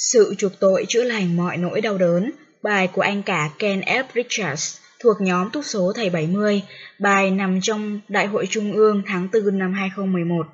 [0.00, 2.30] Sự chuộc tội chữa lành mọi nỗi đau đớn,
[2.62, 4.04] bài của anh cả Ken F.
[4.14, 6.62] Richards thuộc nhóm túc số thầy 70,
[6.98, 10.46] bài nằm trong Đại hội Trung ương tháng 4 năm 2011.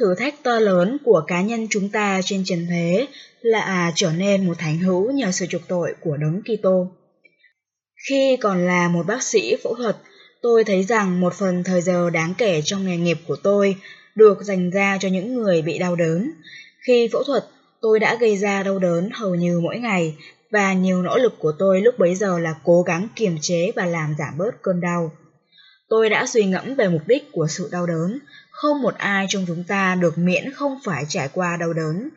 [0.00, 3.06] Thử thách to lớn của cá nhân chúng ta trên trần thế
[3.40, 6.88] là à, trở nên một thánh hữu nhờ sự chuộc tội của đấng Kitô.
[8.08, 9.96] Khi còn là một bác sĩ phẫu thuật,
[10.42, 13.76] tôi thấy rằng một phần thời giờ đáng kể trong nghề nghiệp của tôi
[14.14, 16.30] được dành ra cho những người bị đau đớn.
[16.86, 17.44] Khi phẫu thuật,
[17.86, 20.16] tôi đã gây ra đau đớn hầu như mỗi ngày
[20.50, 23.86] và nhiều nỗ lực của tôi lúc bấy giờ là cố gắng kiềm chế và
[23.86, 25.10] làm giảm bớt cơn đau.
[25.88, 28.18] Tôi đã suy ngẫm về mục đích của sự đau đớn,
[28.50, 32.08] không một ai trong chúng ta được miễn không phải trải qua đau đớn.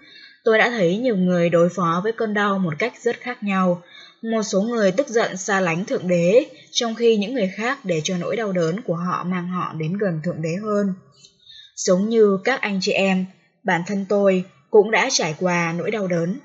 [0.44, 3.81] Tôi đã thấy nhiều người đối phó với cơn đau một cách rất khác nhau.
[4.22, 8.02] Một số người tức giận xa lánh Thượng Đế, trong khi những người khác để
[8.04, 10.94] cho nỗi đau đớn của họ mang họ đến gần Thượng Đế hơn.
[11.76, 13.26] Giống như các anh chị em,
[13.64, 16.39] bản thân tôi cũng đã trải qua nỗi đau đớn.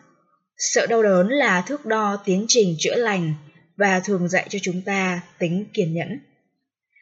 [0.58, 3.34] Sợ đau đớn là thước đo tiến trình chữa lành
[3.77, 6.20] và thường dạy cho chúng ta tính kiên nhẫn.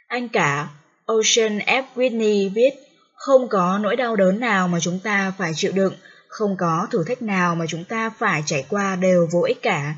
[0.06, 0.68] Anh cả
[1.06, 1.82] Ocean F.
[1.94, 2.70] Whitney viết,
[3.14, 5.94] không có nỗi đau đớn nào mà chúng ta phải chịu đựng,
[6.28, 9.94] không có thử thách nào mà chúng ta phải trải qua đều vô ích cả.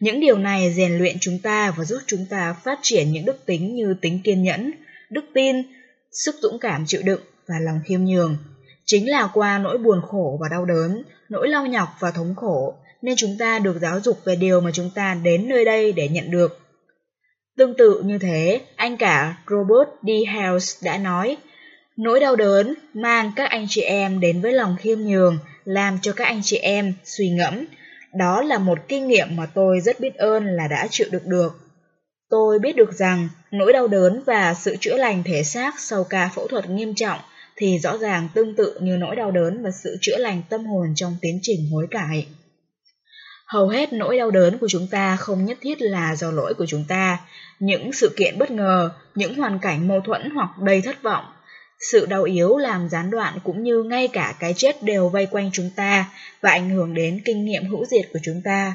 [0.00, 3.46] Những điều này rèn luyện chúng ta và giúp chúng ta phát triển những đức
[3.46, 4.72] tính như tính kiên nhẫn,
[5.10, 5.56] đức tin,
[6.12, 8.36] sức dũng cảm chịu đựng và lòng khiêm nhường.
[8.86, 12.74] Chính là qua nỗi buồn khổ và đau đớn, nỗi lao nhọc và thống khổ,
[13.02, 16.08] nên chúng ta được giáo dục về điều mà chúng ta đến nơi đây để
[16.08, 16.60] nhận được.
[17.56, 20.08] Tương tự như thế, anh cả Robert D.
[20.28, 21.36] Hales đã nói,
[21.96, 26.12] nỗi đau đớn mang các anh chị em đến với lòng khiêm nhường, làm cho
[26.12, 27.64] các anh chị em suy ngẫm.
[28.14, 31.60] Đó là một kinh nghiệm mà tôi rất biết ơn là đã chịu được được.
[32.30, 36.30] Tôi biết được rằng nỗi đau đớn và sự chữa lành thể xác sau ca
[36.34, 37.18] phẫu thuật nghiêm trọng
[37.56, 40.86] thì rõ ràng tương tự như nỗi đau đớn và sự chữa lành tâm hồn
[40.94, 42.26] trong tiến trình hối cải.
[43.46, 46.66] Hầu hết nỗi đau đớn của chúng ta không nhất thiết là do lỗi của
[46.66, 47.20] chúng ta,
[47.58, 51.24] những sự kiện bất ngờ, những hoàn cảnh mâu thuẫn hoặc đầy thất vọng.
[51.90, 55.50] Sự đau yếu làm gián đoạn cũng như ngay cả cái chết đều vây quanh
[55.52, 58.74] chúng ta và ảnh hưởng đến kinh nghiệm hữu diệt của chúng ta.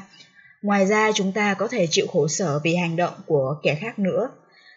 [0.62, 3.98] Ngoài ra chúng ta có thể chịu khổ sở vì hành động của kẻ khác
[3.98, 4.30] nữa.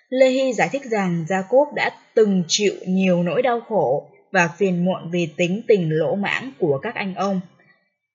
[0.10, 4.86] Lê Hy giải thích rằng Jacob đã từng chịu nhiều nỗi đau khổ và phiền
[4.86, 7.42] muộn vì tính tình lỗ mãng của các anh ông.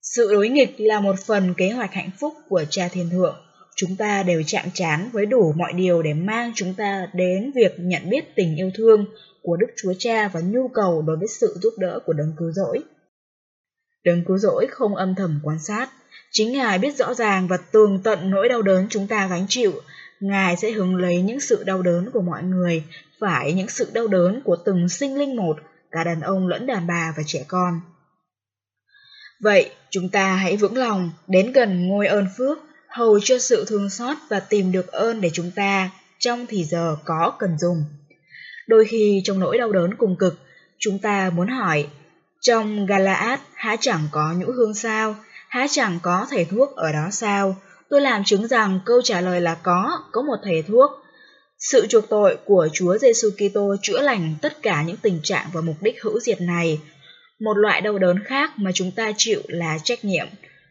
[0.03, 3.37] Sự đối nghịch là một phần kế hoạch hạnh phúc của cha thiên thượng.
[3.77, 7.75] Chúng ta đều chạm trán với đủ mọi điều để mang chúng ta đến việc
[7.79, 9.07] nhận biết tình yêu thương
[9.43, 12.53] của Đức Chúa Cha và nhu cầu đối với sự giúp đỡ của đấng cứu
[12.53, 12.83] rỗi.
[14.05, 15.91] Đấng cứu rỗi không âm thầm quan sát,
[16.31, 19.73] chính Ngài biết rõ ràng và tường tận nỗi đau đớn chúng ta gánh chịu
[20.21, 22.85] Ngài sẽ hứng lấy những sự đau đớn của mọi người,
[23.21, 25.57] phải những sự đau đớn của từng sinh linh một,
[25.91, 27.81] cả đàn ông lẫn đàn bà và trẻ con.
[29.41, 33.91] Vậy, chúng ta hãy vững lòng, đến gần ngôi ơn phước, hầu cho sự thương
[33.91, 37.85] xót và tìm được ơn để chúng ta, trong thì giờ có cần dùng.
[38.67, 40.39] Đôi khi trong nỗi đau đớn cùng cực,
[40.79, 41.87] chúng ta muốn hỏi,
[42.41, 45.17] trong Galaad há chẳng có nhũ hương sao,
[45.49, 47.57] há chẳng có thầy thuốc ở đó sao,
[47.91, 50.91] Tôi làm chứng rằng câu trả lời là có, có một thầy thuốc.
[51.59, 55.61] Sự chuộc tội của Chúa Giêsu Kitô chữa lành tất cả những tình trạng và
[55.61, 56.81] mục đích hữu diệt này.
[57.41, 60.27] Một loại đau đớn khác mà chúng ta chịu là trách nhiệm.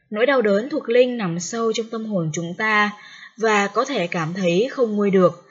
[0.09, 2.91] Nỗi đau đớn thuộc linh nằm sâu trong tâm hồn chúng ta
[3.37, 5.45] và có thể cảm thấy không nguôi được.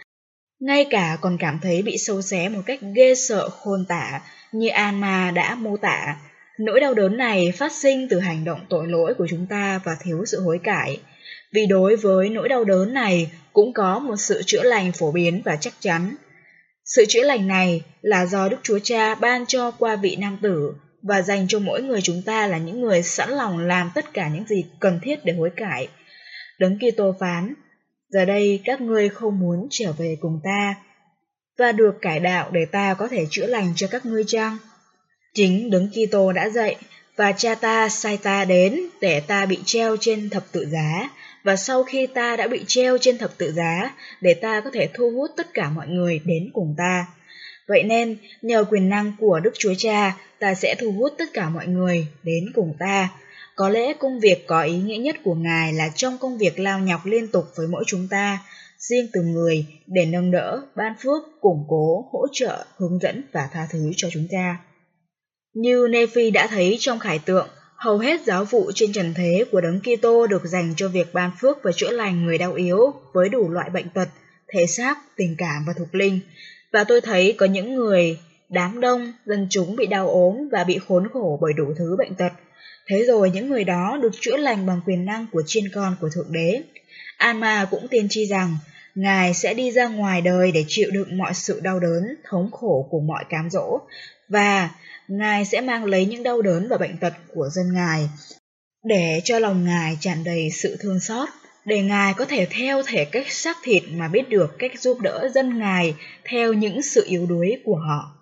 [0.61, 4.21] Ngay cả còn cảm thấy bị sâu xé một cách ghê sợ khôn tả
[4.53, 6.17] như Anma đã mô tả.
[6.61, 9.97] Nỗi đau đớn này phát sinh từ hành động tội lỗi của chúng ta và
[10.01, 10.99] thiếu sự hối cải
[11.53, 15.43] vì đối với nỗi đau đớn này cũng có một sự chữa lành phổ biến
[15.45, 16.17] và chắc chắn.
[16.85, 20.73] Sự chữa lành này là do Đức Chúa Cha ban cho qua vị nam tử
[21.03, 24.29] và dành cho mỗi người chúng ta là những người sẵn lòng làm tất cả
[24.29, 25.89] những gì cần thiết để hối cải.
[26.59, 27.55] Đấng Kitô phán,
[28.09, 30.75] giờ đây các ngươi không muốn trở về cùng ta
[31.59, 34.57] và được cải đạo để ta có thể chữa lành cho các ngươi chăng?
[35.35, 36.77] Chính Đấng Kitô đã dạy
[37.19, 41.11] và cha ta sai ta đến để ta bị treo trên thập tự giá
[41.45, 44.89] và sau khi ta đã bị treo trên thập tự giá để ta có thể
[44.95, 47.07] thu hút tất cả mọi người đến cùng ta.
[47.69, 51.49] Vậy nên, nhờ quyền năng của Đức Chúa Cha, ta sẽ thu hút tất cả
[51.49, 53.09] mọi người đến cùng ta.
[53.55, 56.79] Có lẽ công việc có ý nghĩa nhất của Ngài là trong công việc lao
[56.79, 58.39] nhọc liên tục với mỗi chúng ta,
[58.79, 63.49] riêng từng người để nâng đỡ, ban phước, củng cố, hỗ trợ, hướng dẫn và
[63.53, 64.59] tha thứ cho chúng ta.
[65.55, 69.61] Như Nephi đã thấy trong khải tượng, hầu hết giáo vụ trên trần thế của
[69.61, 73.29] Đấng Kitô được dành cho việc ban phước và chữa lành người đau yếu với
[73.29, 74.09] đủ loại bệnh tật,
[74.49, 76.21] thể xác, tình cảm và thuộc linh.
[76.73, 78.19] Và tôi thấy có những người,
[78.49, 82.15] đám đông, dân chúng bị đau ốm và bị khốn khổ bởi đủ thứ bệnh
[82.15, 82.33] tật.
[82.87, 86.09] Thế rồi những người đó được chữa lành bằng quyền năng của chiên con của
[86.15, 86.63] Thượng Đế.
[87.17, 88.57] Alma cũng tiên tri rằng
[88.95, 92.89] Ngài sẽ đi ra ngoài đời để chịu đựng mọi sự đau đớn, thống khổ
[92.91, 93.81] của mọi cám dỗ,
[94.29, 94.71] và
[95.09, 98.09] Ngài sẽ mang lấy những đau đớn và bệnh tật của dân Ngài,
[98.85, 101.29] để cho lòng Ngài tràn đầy sự thương xót,
[101.65, 105.29] để Ngài có thể theo thể cách xác thịt mà biết được cách giúp đỡ
[105.35, 105.95] dân Ngài
[106.25, 108.15] theo những sự yếu đuối của họ.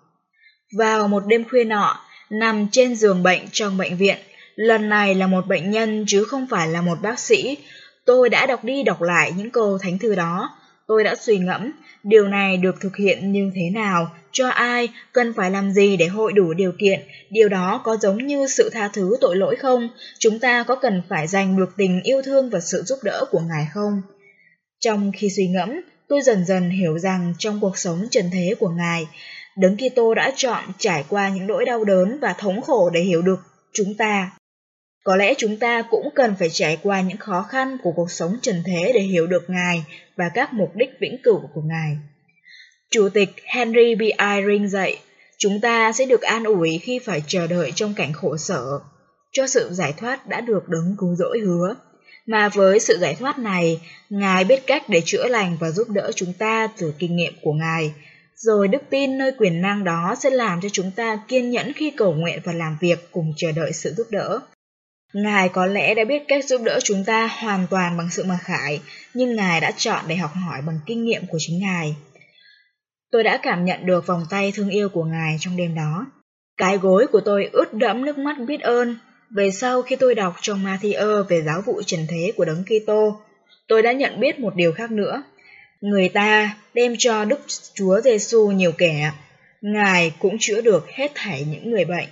[0.77, 4.17] Vào một đêm khuya nọ, nằm trên giường bệnh trong bệnh viện,
[4.55, 7.57] lần này là một bệnh nhân chứ không phải là một bác sĩ,
[8.05, 10.49] tôi đã đọc đi đọc lại những câu thánh thư đó,
[10.87, 11.71] tôi đã suy ngẫm
[12.03, 16.07] điều này được thực hiện như thế nào, cho ai, cần phải làm gì để
[16.07, 16.99] hội đủ điều kiện,
[17.29, 19.89] điều đó có giống như sự tha thứ tội lỗi không,
[20.19, 23.39] chúng ta có cần phải giành được tình yêu thương và sự giúp đỡ của
[23.39, 24.01] Ngài không?
[24.79, 28.69] Trong khi suy ngẫm, tôi dần dần hiểu rằng trong cuộc sống trần thế của
[28.69, 29.07] Ngài,
[29.57, 33.21] Đấng Kitô đã chọn trải qua những nỗi đau đớn và thống khổ để hiểu
[33.21, 33.39] được
[33.73, 34.31] chúng ta.
[35.03, 38.37] Có lẽ chúng ta cũng cần phải trải qua những khó khăn của cuộc sống
[38.41, 39.83] trần thế để hiểu được Ngài
[40.15, 41.97] và các mục đích vĩnh cửu của Ngài.
[42.91, 44.01] Chủ tịch Henry B.
[44.17, 44.99] Eyring dạy,
[45.37, 48.79] chúng ta sẽ được an ủi khi phải chờ đợi trong cảnh khổ sở,
[49.31, 51.75] cho sự giải thoát đã được đấng cứu rỗi hứa.
[52.25, 56.11] Mà với sự giải thoát này, Ngài biết cách để chữa lành và giúp đỡ
[56.15, 57.93] chúng ta từ kinh nghiệm của Ngài.
[58.35, 61.91] Rồi đức tin nơi quyền năng đó sẽ làm cho chúng ta kiên nhẫn khi
[61.91, 64.39] cầu nguyện và làm việc cùng chờ đợi sự giúp đỡ.
[65.13, 68.39] Ngài có lẽ đã biết cách giúp đỡ chúng ta hoàn toàn bằng sự mặc
[68.41, 68.81] khải,
[69.13, 71.95] nhưng Ngài đã chọn để học hỏi bằng kinh nghiệm của chính Ngài.
[73.11, 76.05] Tôi đã cảm nhận được vòng tay thương yêu của Ngài trong đêm đó.
[76.57, 78.97] Cái gối của tôi ướt đẫm nước mắt biết ơn.
[79.29, 83.21] Về sau khi tôi đọc trong Matthew về giáo vụ trần thế của Đấng Kitô,
[83.67, 85.23] tôi đã nhận biết một điều khác nữa.
[85.81, 87.39] Người ta đem cho Đức
[87.73, 89.11] Chúa Giêsu nhiều kẻ,
[89.61, 92.07] Ngài cũng chữa được hết thảy những người bệnh.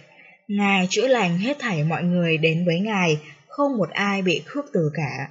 [0.47, 4.65] Ngài chữa lành hết thảy mọi người đến với Ngài, không một ai bị khước
[4.73, 5.29] từ cả.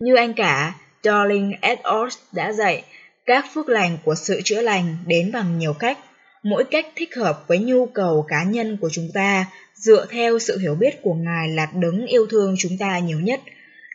[0.00, 2.84] Như anh cả, Darling Edwards đã dạy,
[3.26, 5.98] các phước lành của sự chữa lành đến bằng nhiều cách,
[6.42, 10.58] mỗi cách thích hợp với nhu cầu cá nhân của chúng ta, dựa theo sự
[10.58, 13.40] hiểu biết của Ngài là đấng yêu thương chúng ta nhiều nhất.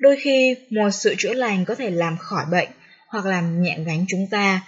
[0.02, 2.70] Đôi khi, một sự chữa lành có thể làm khỏi bệnh
[3.08, 4.62] hoặc làm nhẹ gánh chúng ta,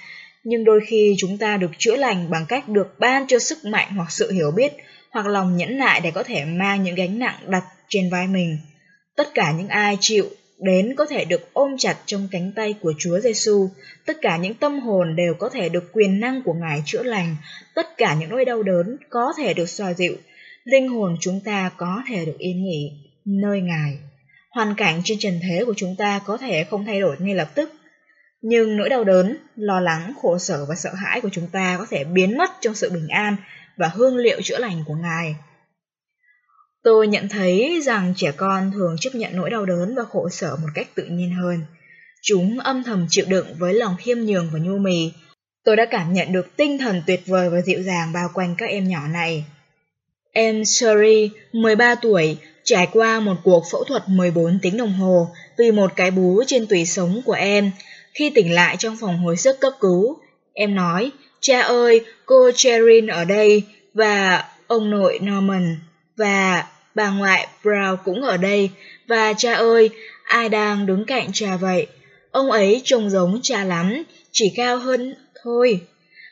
[0.44, 3.88] nhưng đôi khi chúng ta được chữa lành bằng cách được ban cho sức mạnh
[3.96, 4.74] hoặc sự hiểu biết
[5.12, 8.58] hoặc lòng nhẫn nại để có thể mang những gánh nặng đặt trên vai mình.
[9.16, 10.30] Tất cả những ai chịu
[10.62, 13.70] đến có thể được ôm chặt trong cánh tay của Chúa Giêsu.
[14.06, 17.36] Tất cả những tâm hồn đều có thể được quyền năng của Ngài chữa lành.
[17.76, 20.16] Tất cả những nỗi đau đớn có thể được xoa dịu.
[20.64, 22.92] Linh hồn chúng ta có thể được yên nghỉ
[23.26, 23.98] nơi Ngài.
[24.50, 27.50] Hoàn cảnh trên trần thế của chúng ta có thể không thay đổi ngay lập
[27.56, 27.74] tức,
[28.42, 31.86] nhưng nỗi đau đớn, lo lắng, khổ sở và sợ hãi của chúng ta có
[31.90, 33.36] thể biến mất trong sự bình an
[33.78, 35.36] và hương liệu chữa lành của Ngài.
[36.84, 40.56] Tôi nhận thấy rằng trẻ con thường chấp nhận nỗi đau đớn và khổ sở
[40.56, 41.60] một cách tự nhiên hơn.
[42.22, 45.12] Chúng âm thầm chịu đựng với lòng khiêm nhường và nhu mì.
[45.64, 48.66] Tôi đã cảm nhận được tinh thần tuyệt vời và dịu dàng bao quanh các
[48.70, 49.46] em nhỏ này.
[50.32, 55.72] Em Sherry, 13 tuổi, trải qua một cuộc phẫu thuật 14 tiếng đồng hồ vì
[55.72, 57.72] một cái bú trên tủy sống của em.
[58.14, 60.18] Khi tỉnh lại trong phòng hồi sức cấp cứu,
[60.54, 65.78] em nói, cha ơi, cô Cherin ở đây và ông nội Norman
[66.18, 66.66] và
[66.96, 68.70] bà ngoại Brown cũng ở đây
[69.08, 69.90] và cha ơi,
[70.24, 71.88] ai đang đứng cạnh cha vậy?
[72.32, 75.82] Ông ấy trông giống cha lắm, chỉ cao hơn thôi.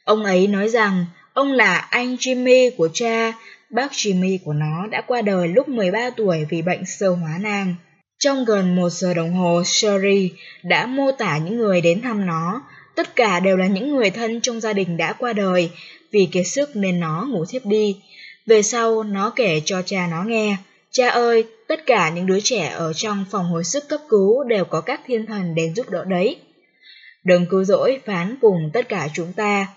[0.03, 3.33] Ông ấy nói rằng ông là anh Jimmy của cha,
[3.69, 7.75] bác Jimmy của nó đã qua đời lúc 13 tuổi vì bệnh sơ hóa nang.
[8.19, 10.31] Trong gần một giờ đồng hồ, Sherry
[10.63, 12.61] đã mô tả những người đến thăm nó.
[12.95, 15.69] Tất cả đều là những người thân trong gia đình đã qua đời,
[16.11, 17.95] vì kiệt sức nên nó ngủ thiếp đi.
[18.45, 20.57] Về sau, nó kể cho cha nó nghe.
[20.91, 24.65] Cha ơi, tất cả những đứa trẻ ở trong phòng hồi sức cấp cứu đều
[24.65, 26.39] có các thiên thần đến giúp đỡ đấy.
[27.23, 29.67] Đừng cứu rỗi phán cùng tất cả chúng ta.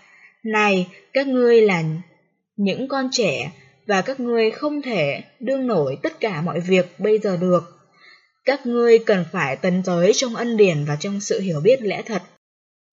[0.42, 1.82] Này, các ngươi là
[2.56, 3.50] những con trẻ,
[3.86, 7.78] và các ngươi không thể đương nổi tất cả mọi việc bây giờ được.
[8.44, 12.02] Các ngươi cần phải tấn tới trong ân điển và trong sự hiểu biết lẽ
[12.02, 12.22] thật.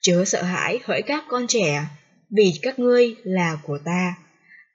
[0.01, 1.85] Chớ sợ hãi hỡi các con trẻ,
[2.29, 4.15] vì các ngươi là của ta.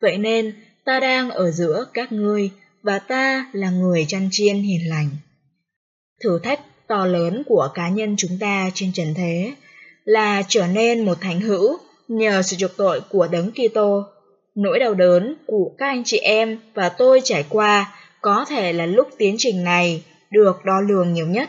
[0.01, 2.51] Vậy nên, ta đang ở giữa các ngươi,
[2.83, 5.09] và ta là người chăn chiên hiền lành.
[6.23, 9.53] Thử thách to lớn của cá nhân chúng ta trên trần thế
[10.05, 14.03] là trở nên một thánh hữu nhờ sự chuộc tội của đấng Kitô.
[14.55, 18.87] Nỗi đau đớn của các anh chị em và tôi trải qua có thể là
[18.87, 21.49] lúc tiến trình này được đo lường nhiều nhất.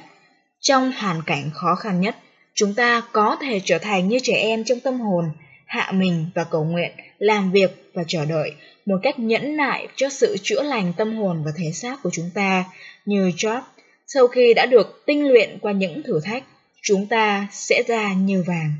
[0.59, 2.15] Trong hoàn cảnh khó khăn nhất,
[2.53, 5.25] chúng ta có thể trở thành như trẻ em trong tâm hồn,
[5.65, 8.53] hạ mình và cầu nguyện, làm việc và chờ đợi
[8.85, 12.29] một cách nhẫn nại cho sự chữa lành tâm hồn và thể xác của chúng
[12.33, 12.63] ta,
[13.05, 13.61] như Job
[14.07, 16.43] sau khi đã được tinh luyện qua những thử thách,
[16.81, 18.73] chúng ta sẽ ra như vàng.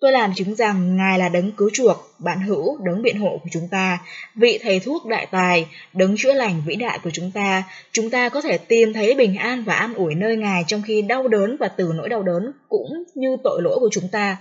[0.00, 3.48] Tôi làm chứng rằng Ngài là đấng cứu chuộc, bạn hữu, đấng biện hộ của
[3.52, 3.98] chúng ta,
[4.34, 7.62] vị thầy thuốc đại tài, đấng chữa lành vĩ đại của chúng ta.
[7.92, 11.02] Chúng ta có thể tìm thấy bình an và an ủi nơi Ngài trong khi
[11.02, 14.36] đau đớn và từ nỗi đau đớn cũng như tội lỗi của chúng ta.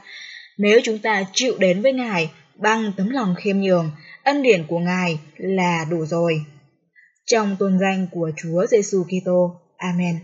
[0.57, 2.29] Nếu chúng ta chịu đến với Ngài
[2.61, 3.91] bằng tấm lòng khiêm nhường,
[4.23, 6.45] ân điển của Ngài là đủ rồi.
[7.25, 9.55] Trong tôn danh của Chúa Giêsu Kitô.
[9.77, 10.19] Amen.